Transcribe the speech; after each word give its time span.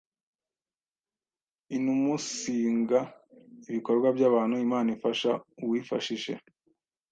inumunsinga 1.75 2.99
ibikorwa 3.69 4.07
by’abantu 4.17 4.55
Imana 4.65 4.87
ifasha 4.95 5.29
uwifashishe 5.63 6.33